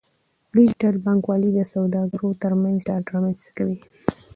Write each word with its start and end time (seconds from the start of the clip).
ډیجیټل 0.55 0.95
بانکوالي 1.05 1.49
د 1.55 1.59
سوداګرو 1.73 2.29
ترمنځ 2.41 2.77
ډاډ 2.87 3.03
رامنځته 3.13 3.49
کوي. 3.57 3.77